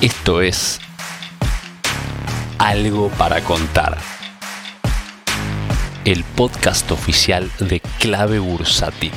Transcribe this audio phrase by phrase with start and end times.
[0.00, 0.78] Esto es
[2.60, 3.98] Algo para contar.
[6.04, 9.10] El podcast oficial de Clave Bursátil.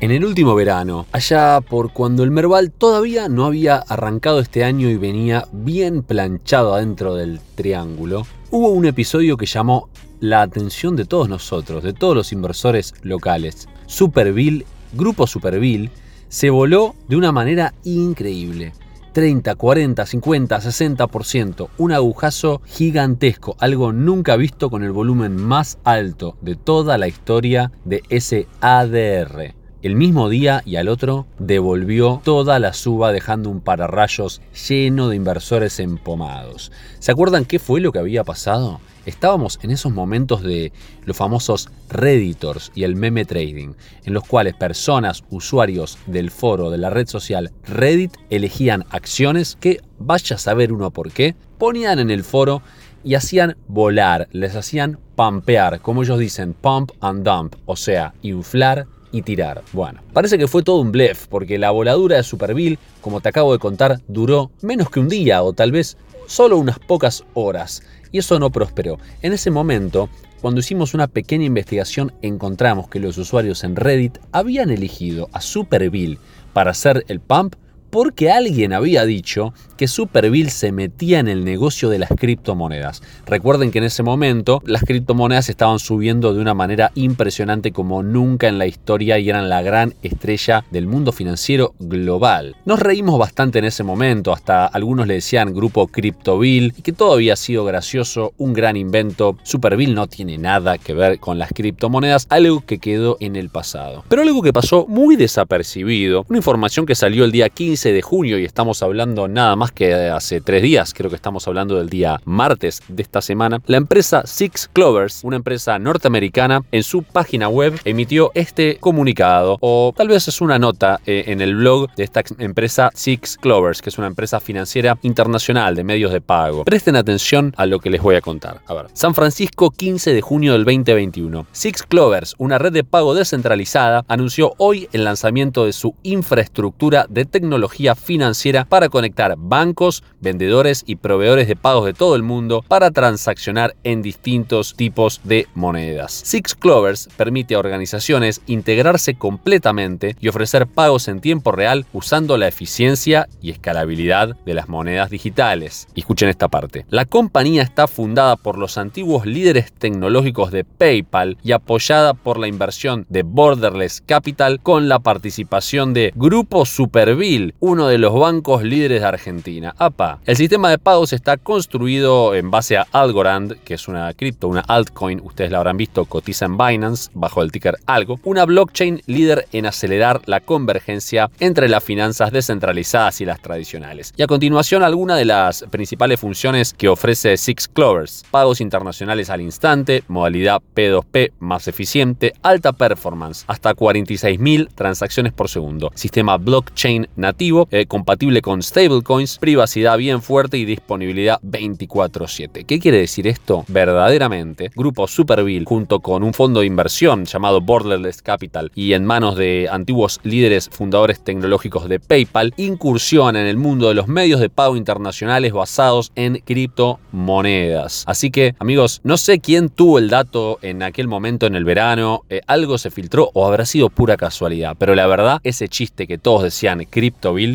[0.00, 4.88] En el último verano, allá por cuando el Merval todavía no había arrancado este año
[4.90, 9.90] y venía bien planchado adentro del triángulo, hubo un episodio que llamó
[10.20, 13.68] la atención de todos nosotros, de todos los inversores locales.
[13.86, 15.90] Superville, Grupo Superville,
[16.28, 18.72] se voló de una manera increíble.
[19.12, 26.36] 30, 40, 50, 60%, un agujazo gigantesco, algo nunca visto con el volumen más alto
[26.42, 29.54] de toda la historia de ese ADR.
[29.86, 35.14] El mismo día y al otro devolvió toda la suba dejando un pararrayos lleno de
[35.14, 36.72] inversores empomados.
[36.98, 38.80] ¿Se acuerdan qué fue lo que había pasado?
[39.04, 40.72] Estábamos en esos momentos de
[41.04, 46.78] los famosos Redditors y el meme trading, en los cuales personas, usuarios del foro de
[46.78, 52.10] la red social Reddit elegían acciones que, vaya a saber uno por qué, ponían en
[52.10, 52.60] el foro
[53.04, 58.88] y hacían volar, les hacían pampear, como ellos dicen, pump and dump, o sea, inflar
[59.16, 59.62] y tirar.
[59.72, 63.52] Bueno, parece que fue todo un blef, porque la voladura de Superville, como te acabo
[63.52, 67.82] de contar, duró menos que un día o tal vez solo unas pocas horas.
[68.12, 68.98] Y eso no prosperó.
[69.22, 70.10] En ese momento,
[70.42, 76.18] cuando hicimos una pequeña investigación, encontramos que los usuarios en Reddit habían elegido a Superville
[76.52, 77.54] para hacer el pump
[77.96, 83.02] porque alguien había dicho que Superville se metía en el negocio de las criptomonedas.
[83.24, 88.48] Recuerden que en ese momento las criptomonedas estaban subiendo de una manera impresionante como nunca
[88.48, 92.56] en la historia y eran la gran estrella del mundo financiero global.
[92.66, 97.14] Nos reímos bastante en ese momento, hasta algunos le decían grupo CryptoVille y que todo
[97.14, 99.38] había sido gracioso, un gran invento.
[99.42, 104.04] Superville no tiene nada que ver con las criptomonedas, algo que quedó en el pasado.
[104.08, 108.38] Pero algo que pasó muy desapercibido, una información que salió el día 15 de junio
[108.38, 112.20] y estamos hablando nada más que hace tres días, creo que estamos hablando del día
[112.24, 117.78] martes de esta semana, la empresa Six Clovers, una empresa norteamericana, en su página web
[117.84, 122.22] emitió este comunicado o tal vez es una nota eh, en el blog de esta
[122.38, 126.64] empresa Six Clovers, que es una empresa financiera internacional de medios de pago.
[126.64, 128.60] Presten atención a lo que les voy a contar.
[128.66, 131.46] A ver, San Francisco 15 de junio del 2021.
[131.52, 137.24] Six Clovers, una red de pago descentralizada, anunció hoy el lanzamiento de su infraestructura de
[137.24, 142.90] tecnología financiera para conectar bancos, vendedores y proveedores de pagos de todo el mundo para
[142.90, 146.12] transaccionar en distintos tipos de monedas.
[146.24, 152.48] Six Clovers permite a organizaciones integrarse completamente y ofrecer pagos en tiempo real usando la
[152.48, 155.88] eficiencia y escalabilidad de las monedas digitales.
[155.94, 156.86] escuchen esta parte.
[156.88, 162.48] La compañía está fundada por los antiguos líderes tecnológicos de PayPal y apoyada por la
[162.48, 169.00] inversión de Borderless Capital con la participación de Grupo Superville, uno de los bancos líderes
[169.00, 169.74] de Argentina.
[169.78, 170.18] APA.
[170.26, 174.60] El sistema de pagos está construido en base a Algorand, que es una cripto, una
[174.60, 179.46] altcoin, ustedes la habrán visto, cotiza en Binance bajo el ticker Algo, una blockchain líder
[179.52, 184.12] en acelerar la convergencia entre las finanzas descentralizadas y las tradicionales.
[184.16, 188.24] Y a continuación algunas de las principales funciones que ofrece Six Clovers.
[188.30, 195.90] Pagos internacionales al instante, modalidad P2P más eficiente, alta performance, hasta 46.000 transacciones por segundo,
[195.94, 202.64] sistema blockchain nativo, eh, compatible con stablecoins, privacidad bien fuerte y disponibilidad 24/7.
[202.64, 203.64] ¿Qué quiere decir esto?
[203.68, 209.36] Verdaderamente, Grupo Superville, junto con un fondo de inversión llamado Borderless Capital y en manos
[209.36, 214.50] de antiguos líderes fundadores tecnológicos de PayPal, incursionan en el mundo de los medios de
[214.50, 218.04] pago internacionales basados en criptomonedas.
[218.06, 222.22] Así que, amigos, no sé quién tuvo el dato en aquel momento en el verano,
[222.28, 226.18] eh, algo se filtró o habrá sido pura casualidad, pero la verdad, ese chiste que
[226.18, 226.80] todos decían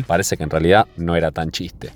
[0.06, 1.92] Parece que en realidad no era tan chiste.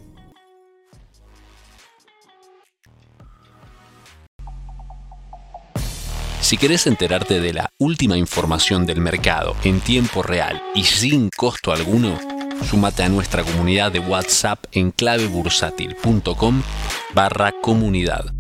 [6.40, 11.72] Si querés enterarte de la última información del mercado en tiempo real y sin costo
[11.72, 12.20] alguno,
[12.70, 16.62] súmate a nuestra comunidad de WhatsApp en clavebursátil.com
[17.14, 18.32] barra comunidad,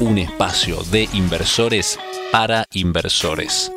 [0.00, 2.00] un espacio de inversores
[2.32, 3.70] para inversores.